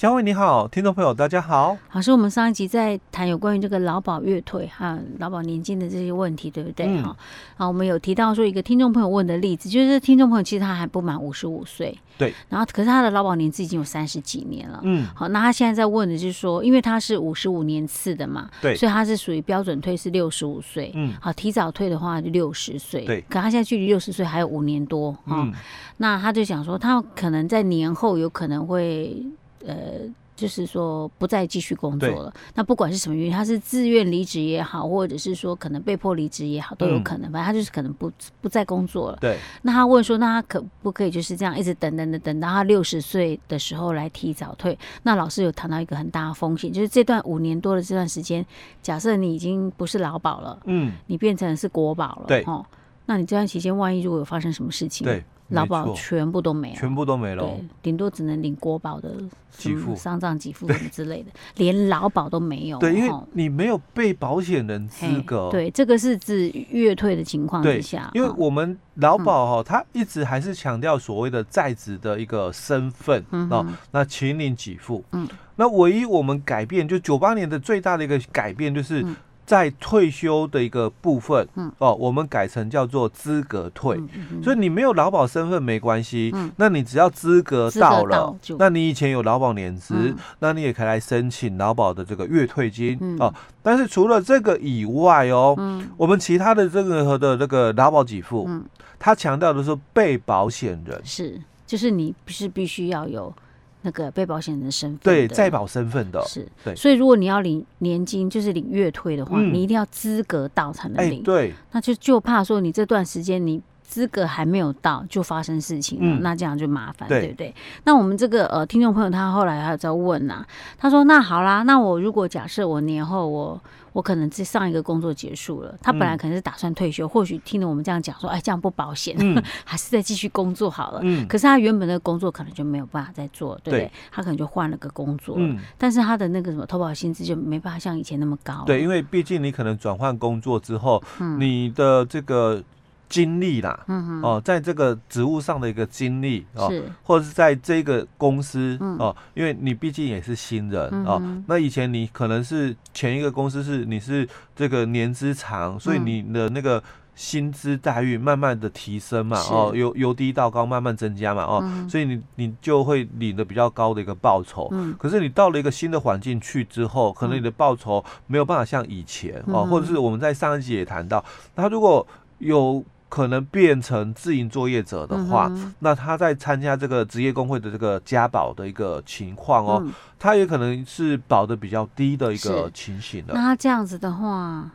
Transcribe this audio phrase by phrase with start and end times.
[0.00, 1.76] 嘉惠你好，听众朋友大家好。
[1.92, 6.86] 老师，我们上一集在谈有关于这个劳保月退和劳保年金的这些问题，对不对？
[7.02, 7.16] 哈、嗯，
[7.58, 25.52] 好，我们有提到说一个听众朋友问的例子，就是听众朋友其实他还不满五十五岁，对，然后可是他的劳保年资已经有三十几年了，嗯，好，那他现在在问的就是说，因为他是五十五年次的嘛，对，所以他是属于标准退是六十五岁，嗯，好，提早退的话就六十岁，对，可他现在距离六十岁还有五年多，哈、嗯，
[25.98, 29.22] 那他就想说，他可能在年后有可能会，
[29.66, 30.12] 呃。
[30.36, 32.32] 就是说不再继续工作了。
[32.54, 37.30] 那不管是什么原因，他是自愿离职也好，或者是说可能被迫离职也好，都有可能。
[37.30, 38.10] 反正他就是可能不
[38.40, 39.18] 不再工作了。
[39.20, 39.36] 对。
[39.60, 44.78] 那他问说，那他可不可以就是这样一直等等等等到他六十岁的时候来提早退？
[45.02, 48.42] 那老师有谈到一个很大的风险，就是这段五年多的这段时间，
[48.80, 52.42] 假设你已经不是劳保了，嗯，你变成是国保了，对。
[52.46, 52.64] 哦，
[53.04, 55.22] 那你这段期间万一如果有发生什么事情，对。
[55.50, 59.14] 劳保全部都没了，全部都没了，对，顶多只能领国保的
[59.58, 62.78] 给付、丧葬给付什么之类的，连劳保都没有。
[62.78, 65.48] 对，因为你没有被保险人资格。
[65.50, 68.10] 对，这个是指月退的情况之下。
[68.14, 75.04] 因为我们劳保哈，他一直还是强调所谓的在职的一个身份哦，那请领给付。
[75.12, 79.04] 嗯，那唯一我们改变，就九八年的最大的一个改变就是。
[79.50, 93.34] 在退休的一个部分，嗯，哦，我们改成叫做资格退，嗯嗯、所以你没有劳保身份没关系，嗯，那你只要资格到了，到那你以前有劳保年资，嗯、那你也可以来申请劳保的这个月退金，嗯、哦。
[93.60, 98.64] 但是除了这个以外哦，嗯，我们其他的这个的这个劳保给付，嗯，
[99.00, 101.00] 他强调的是被保险人。
[101.02, 103.34] 是，就是你不是必须要有。
[103.82, 113.60] 那个被保险人的身份，对，在保身份的，是，对，所以如果你要领年金，就是领月退的话，嗯、你一定要资格到才能领，欸、对，那就就怕说你这段时间你
[113.90, 117.54] 资格还没有到就发生事情了，嗯、那这样就麻烦，对，对不对？
[117.84, 120.46] 那我们这个呃听众朋友他后来还有在问呐、啊，
[120.78, 123.60] 他说那好啦，那我如果假设我年后我。
[123.92, 131.00] 我可能这上一个工作结束了，他本来可能是打算退休，嗯、或许听了我们这样讲说，哎，这样不保险，嗯、 还是再继续工作好了。
[131.02, 133.80] 嗯、可是他原本的工作可能就没有办法再做，对不对？
[133.80, 138.62] 对，他可能就换了个工作，嗯、但是他的那个什么投保薪资就没办法像以前那么高。
[138.64, 142.62] 对，因为毕竟你可能转换工作之后，嗯、你的这个。
[143.10, 146.72] 经历啦，嗯，哦，在这个职务上的一个经历哦，
[147.02, 156.80] 或者是在这个公司、嗯、哦，因为你毕竟也是新人、嗯、哦，那以前你可能是前一个公司是你是这个年资长，所以你的那个
[157.16, 159.52] 薪资待遇慢慢的提升嘛，是。
[159.52, 171.24] 哦，由由低到高慢慢增加嘛，哦，嗯、所以你你就会领的比较高的一个报酬，嗯，可是你到了一个新的环境去之后，可能你的报酬没有办法像以前、嗯、哦，或者是我们在上一集也谈到，
[171.56, 172.06] 他如果
[172.38, 172.84] 有。
[173.10, 183.34] 可能变成自营作业者的话，嗯、那他在参加这个职业工会的这个加保的一个情况哦，嗯、他也可能是保的比较低的一个情形的。
[183.34, 184.70] 那他这样子的话，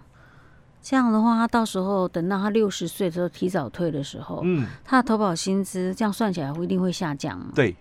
[0.83, 7.47] 这样的话，他到时候等到他六十岁的时候提早退的时候，嗯，他的投保薪资这样算起来会一定会下降吗？
[7.55, 7.73] 对，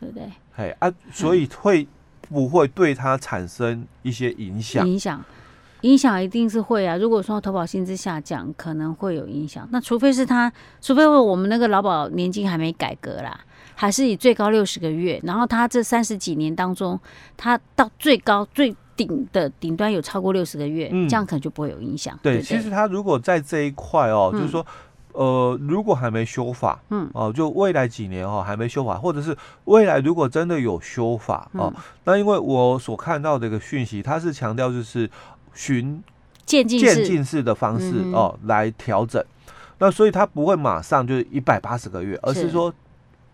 [0.00, 0.28] 对不对？
[0.56, 1.86] 哎啊，所以会
[2.20, 4.88] 不会对他产生一些影响？
[4.88, 5.24] 影响。
[5.84, 6.96] 影响一定是会啊！
[6.96, 9.68] 如果说投保薪资下降，可能会有影响。
[9.70, 10.50] 那除非是他，
[10.80, 13.38] 除非我们那个劳保年金还没改革啦，
[13.74, 16.98] 还是以最高六十个月，然后他这三十几年当中，
[17.36, 22.18] 他到最高最顶的顶端有超过六十个月，嗯、这样可能就不会有影响。
[22.22, 24.64] 对，其实他如果在这一块哦，嗯、就是说，
[25.12, 35.10] 呃，如果还没修法，嗯，哦、呃，就未来几年哦还没修法，或者是未来如果真的有修法哦，嗯、那因为我所看到的一个讯息，他是强调就是。
[35.54, 36.02] 循
[36.44, 39.24] 渐进式的方式哦来调整，
[39.78, 42.72] 那所以它不会马上就是一百八十个月，而是说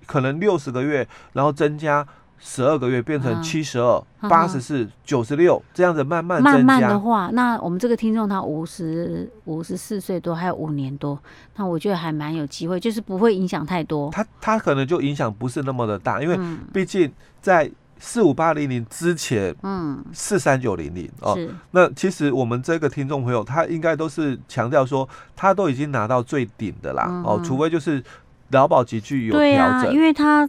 [0.06, 2.06] 可能六十个月，然后增加
[2.38, 6.58] 十二个月，变成七十二、八十四、九十六这样子慢慢增加。
[6.58, 11.18] 慢慢的话，那我们这个听众他五十五十四岁多，还有五年多，
[11.56, 14.08] 那我觉得还蛮有机会，就是不会影响太多。
[14.10, 16.38] 他他可能就影响不是那么的大，因为
[16.72, 17.70] 毕竟在。
[18.00, 21.54] 四五八零零之前，嗯，四三九零零哦，是。
[21.72, 28.02] 那其实我们这个听众朋友，他应该都是强调说，他都已经拿到最顶的啦，嗯、哦，除非就是
[28.48, 30.48] 劳保集具有调整，因为他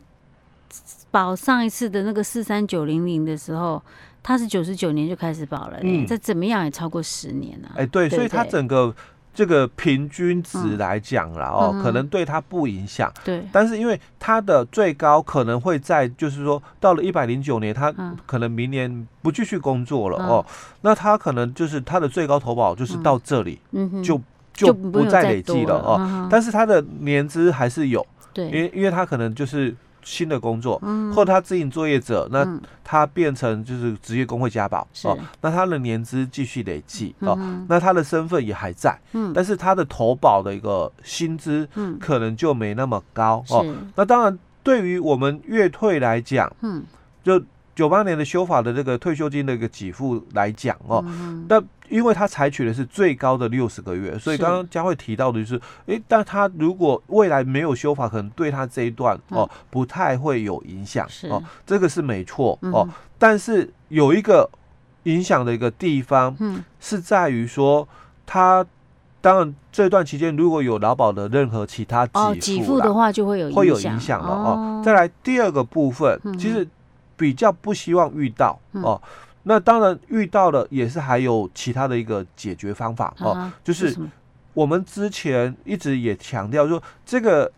[1.12, 3.84] 保上一次的那个四三九零零的时候，
[4.24, 8.96] 他是九十九年就开始保了，嗯，这怎么样也超过十年了，啊，哎，欸，对，对对，所以他整个。
[9.34, 13.12] 这个平均值来讲啦，哦，可能对他不影响。
[13.24, 13.44] 对。
[13.52, 17.94] 但是因为他的最高可能会在，就是说到了一百零九年，他
[18.26, 20.46] 可能明年不继续工作了哦，
[20.82, 23.60] 那他可能就是他的最高投保就是到这里，
[24.04, 24.20] 就
[24.54, 25.98] 就不再累计了哦。
[26.00, 32.48] 嗯、但是他的年资还是有，对，因为因为他可能就是新的工作，嗯、或者他自营作业者，那
[32.84, 43.76] 他变成就是职业工会加保、嗯、哦，那他的年资继续累计哦，嗯、那他的身份也还在，嗯，但是他的投保的一个薪资，嗯，可能就没那么高、嗯、哦。
[43.96, 46.84] 那当然，对于我们月退来讲，嗯，
[47.24, 47.42] 就。
[47.74, 51.04] 九八年的修法的这个退休金的一个给付来讲哦，
[51.48, 62.88] 那、嗯、因为他采取的是最高的六十个月，所以刚刚佳慧提到的就是，诶、欸，但他如果未来没有修法，可能对他这一段哦不太会有影响哦，这个是没错哦，
[63.18, 64.50] 但是有一个
[65.04, 67.88] 影响的一个地方，嗯，是在于说
[68.26, 68.66] 他
[69.22, 74.82] 当然这段期间如果有劳保的任何其他给付的话，就会有会有影响了哦。
[74.84, 76.68] 再来第二个部分，其实。
[77.22, 79.00] 比较不希望遇到哦，
[79.44, 83.96] 那当然遇到了也是还有其他的一个解决方法哦，就是
[84.56, 87.52] 我们之前一直也强调说，这个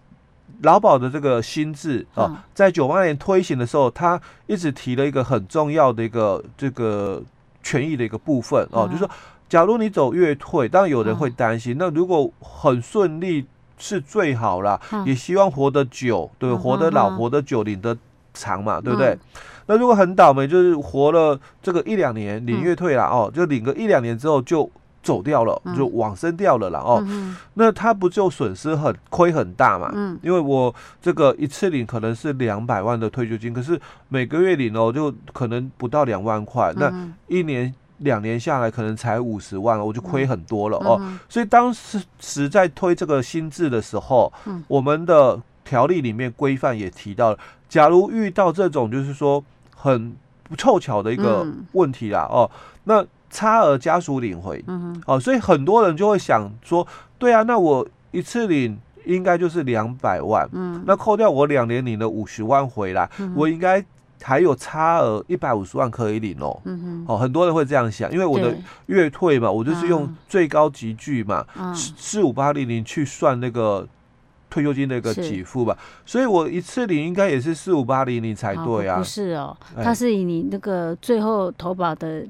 [0.63, 7.24] 劳保的这个新制啊，在九八年推行的时候，他一直提了一个很重要的一个这个
[7.63, 9.10] 权益的一个部分哦，就是说，
[9.48, 13.45] 假如你走月退，当然有人会担心，那如果很顺利
[13.77, 17.98] 是最好啦，也希望活得久，对，活得老，活得久，领得
[18.33, 19.18] 长嘛，对不对？
[19.65, 24.69] 那如果很倒霉，就是活了这个一两年，领月退了哦，就领个一两年之后就
[25.01, 27.06] 走掉了，就往生掉了了哦。
[27.56, 29.92] 那他不就损失很亏很大嘛？
[29.94, 36.89] 嗯，因为我这个一次领可能是两百万的退休金，可是每个月领哦，就可能不到两万块，那
[37.27, 41.01] 一年两年下来可能才五十万，我就亏很多了哦。
[41.27, 44.31] 所以当时时在推这个新制的时候，
[44.69, 47.38] 我们的条例里面规范也提到了，
[47.68, 49.44] 假如遇到这种就是说。
[49.83, 52.51] 很不凑巧的一个问题啦，嗯、哦，
[52.85, 56.88] 那差额家属领回，嗯、哦，所以很多人就会想说，
[57.18, 63.83] 对啊，那我一次领应该就是两百万，嗯，那扣掉我两年领的五十万回来，嗯、我应该
[64.21, 66.62] 还有差额一百五十万可以领哦，
[67.06, 68.56] 哦，很多人会这样想，因为我的
[68.86, 71.45] 月退嘛，我就是用最高级距嘛，
[71.75, 73.86] 四五八零零去算那个。
[74.53, 79.00] 退休金的一个给付吧，所以我一次领应该也是四五八零零才对啊。
[79.00, 82.23] 不是哦，它是以你那个最后投保的。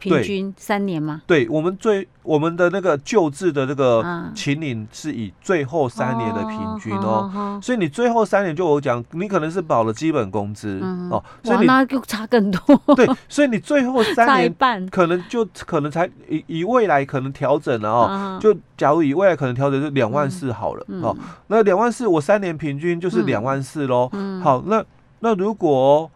[0.00, 1.20] 平均三年吗？
[1.26, 4.02] 对，我们最我们的那个救治的这个
[4.34, 10.80] 秦岭是以最后三年的平均哦，所以你最后三年就我讲，你可能是保了基本工资
[11.10, 12.80] 哦，所以你那就差更多。
[12.96, 21.14] 对，所以你最后三年可能就可能才以以未来可能调整了哦，就假如以未来可能调整是两万四好了哦，
[21.48, 24.10] 那两万四我三年平均就是两万四喽。
[24.42, 24.82] 好，那
[25.20, 26.10] 那如果。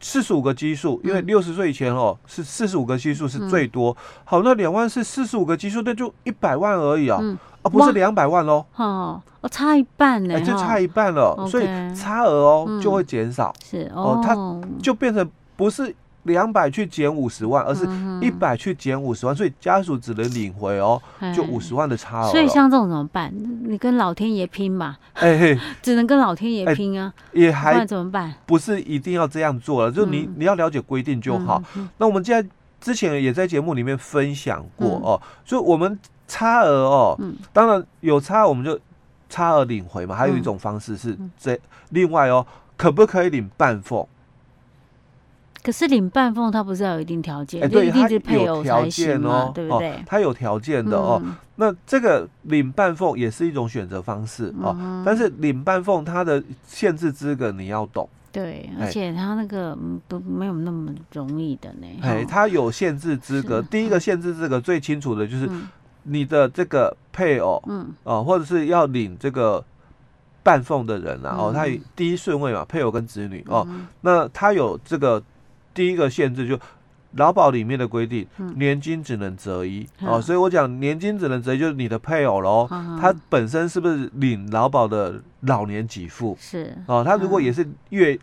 [0.00, 3.96] 四十五个基数，因为六十岁以前哦，是四十五个基数是最多。
[4.24, 7.20] 好，那两万是四十五个基数，那就一百万而已啊，
[7.62, 8.64] 啊，不是两百万喽。
[8.76, 9.20] 哦，
[9.50, 13.54] 差一半呢，就差一半了，所以差额哦就会减少。
[13.64, 14.34] 是哦，它
[14.82, 15.94] 就变成不是。
[16.24, 17.86] 两百去减五十万，而是
[18.20, 21.00] 一百去减五十万，所以家属只能领回哦，
[21.34, 22.30] 就五十万的差额。
[22.30, 23.32] 所以像这种怎么办？
[23.64, 28.34] 你跟老天爷拼吧，哎嘿， 只能跟老天爷拼啊，也还怎么办？
[28.44, 31.62] 不是一定要这样做了，就你你要了解规定就好。
[31.96, 32.48] 那我们现在
[32.80, 37.18] 之前也在节目里面分享过哦，所以我们差额哦，
[37.52, 38.78] 当然有差我们就
[39.28, 41.58] 差额领回嘛，还有一种方式是这
[41.90, 42.46] 另外哦，
[42.76, 44.06] 可不可以领半俸？
[45.62, 50.02] 可是领半俸，他不是要有一定条件，就一定是配偶才行哦，对不对？
[50.06, 51.20] 他有条件的哦。
[51.56, 54.74] 那这个领半俸也是一种选择方式哦。
[55.04, 58.08] 但是领半俸，它的限制资格你要懂。
[58.32, 59.76] 对，而且他那个
[60.08, 61.86] 都没有那么容易的呢。
[62.00, 63.60] 哎，他有限制资格。
[63.60, 65.46] 第一个限制资格最清楚的就是
[66.04, 69.62] 你的这个配偶，嗯，哦，或者是要领这个
[70.42, 73.68] 半俸的人啊，哦，他第一顺位嘛，配偶跟子女哦，
[74.00, 75.22] 那他有这个。
[75.72, 76.58] 第一个限制就
[77.12, 79.86] 劳保里面的规定，年金只能择一。
[80.00, 82.66] 哦，所以我讲年金只能择一，就是你的配偶喽，
[83.00, 86.36] 他本身是不是领劳保的老年给付？
[86.40, 86.76] 是。
[86.86, 88.18] 哦，他如果也是月。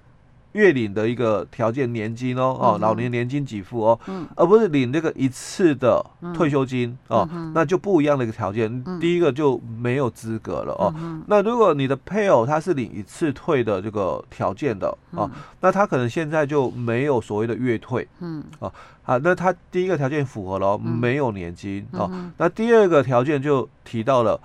[0.54, 4.00] 月领的一个条件年金哦，哦，老年年金给付哦，
[4.36, 8.84] 而不是领这个一次的退休金哦，那就不一样的一个条件。
[9.00, 10.94] 第一个就没有资格了哦。
[11.28, 15.30] 那如果你的配偶他是领一次退的这个条件的哦，
[15.62, 18.72] 那他可能现在就没有所谓的月退，嗯，哦，
[19.04, 22.10] 好，那他第一个条件符合了，没有年金哦。
[22.38, 24.40] 那第二个条件就提到了。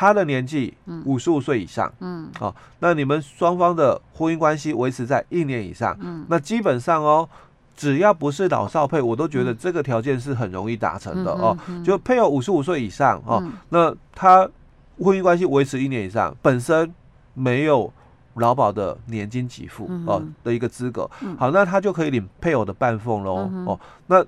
[0.00, 0.72] 他的年纪
[1.04, 7.28] 五十五岁以上，嗯，好、哦，那你们双方的婚姻关系维持在一年以上，嗯，那基本上哦，
[7.76, 11.54] 只要不是老少配，我都觉得这个条件是很容易达成的哦。
[11.84, 14.48] 就配偶五十五岁以上哦，那他
[14.98, 16.90] 婚姻关系维持一年以上，本身
[17.34, 17.92] 没有
[18.36, 23.78] 劳保的年金给付哦的一个资格，好，那他就可以领配偶的半俸喽哦。
[24.06, 24.24] 那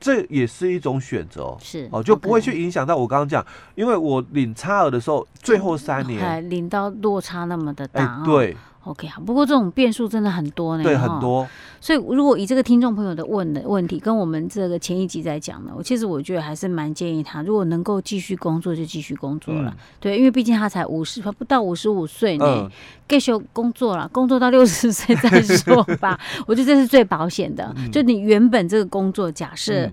[0.00, 8.56] 这也是一种选择，是哦，就不会去影响到我刚刚讲，因为我领差额的时候，最后三年还领到落差那么的大，对。
[8.84, 9.20] OK，好。
[9.20, 11.46] 不过这种变数真的很多呢，对，很多。
[11.80, 19.70] 所以如果以这个听众朋友的问的问题，跟我们这个前一集在讲的，我其实我觉得还是蛮建议他，如果能够继续工作就继续工作了。
[19.70, 22.70] 嗯、对，因为毕竟他才五十，他不到五十五岁呢，
[23.08, 26.18] 继续工作了，工作到六十岁再说吧。
[26.46, 27.72] 我觉得这是最保险的。
[27.76, 29.90] 嗯、就你原本这个工作，假设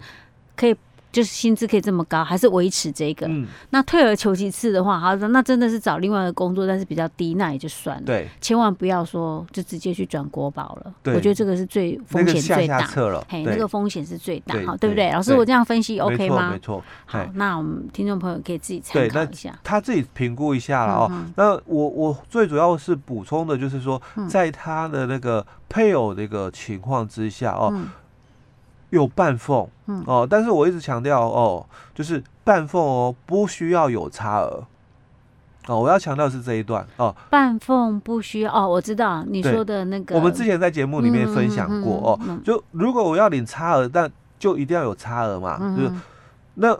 [0.55, 0.75] 可以。
[1.11, 3.27] 就是薪资可以这么高，还是维持这个？
[3.27, 8.03] 嗯，那退而求其次的话，好，那真的是找另外一个工作，但是比较低，那也就算了。
[8.05, 10.93] 对，千万不要说就直接去转国宝了。
[11.03, 12.79] 对，我觉得这个是最风险最大。
[12.79, 15.11] 下下了嘿，那个风险是最大，好，对不对？
[15.11, 16.51] 老师，我这样分析 OK 吗？
[16.51, 16.83] 没错。
[17.05, 21.11] 好，那我们听众朋友可以自己参考一下，他自己评估一下了哦。
[21.35, 27.73] 那我我最主要是补充的就是说，在他的那个配偶的一个情况之下哦。
[28.91, 30.03] 有半缝，嗯。
[30.05, 34.63] 哦，但是我一直强调哦，就是半缝哦，不需要有差额，
[35.67, 45.91] 哦，我要强调是这一段哦，半缝不需要哦，我知道你说的那个，我们之前在节目里面分享过哦，就如果我要领差额，但就一定要有差额嘛，就是
[46.55, 46.77] 那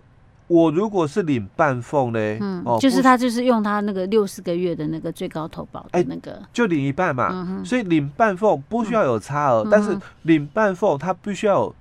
[0.48, 11.76] 我如果是领半缝嘞，哦，就是他就是用他那个六四个月的那个最高投保的那个，就领一半嘛，所以领半缝不需要有差额，但是领半缝他必须要有。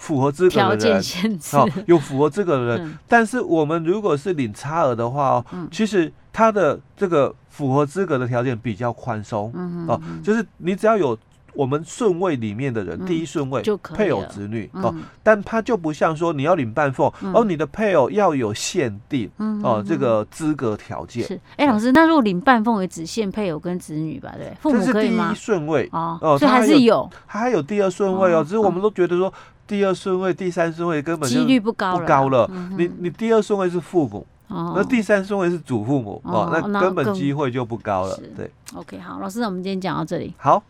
[0.00, 11.16] 符合资格的人，好、哦、有符合资格的人，嗯、但是我们如果是领差额的话哦，嗯、其实他的这个符合资格的条件比较宽松，嗯、哦，就是你只要有
[11.52, 21.26] 我们顺位里面的人，嗯、第一顺位就配偶子女、嗯、哦，但他就不像说你要领半俸，嗯、哦，你的配偶要有限定，嗯、哦，这个资格条件。
[21.26, 21.38] 是。
[21.56, 24.32] 哎，老师，那如果领半俸也只限配偶跟子女吧？
[24.38, 25.28] 对，父母可以吗？
[25.28, 25.86] 这是第一顺位。
[25.92, 29.30] 哦，哦，所以还是有，他还有第二顺位哦，只是我们都觉得说。
[29.70, 32.00] 第二顺位、第三顺位根本就几率不高了。
[32.00, 38.18] 不高了，你你第二顺位是父母，那第三顺位是祖父母哦，那根本机会就不高了。
[38.36, 40.34] 对，OK，好，老师，那我们今天讲到这里。
[40.36, 40.60] 好。